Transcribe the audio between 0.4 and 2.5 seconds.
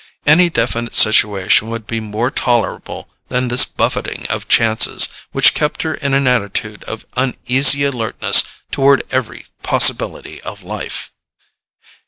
definite situation would be more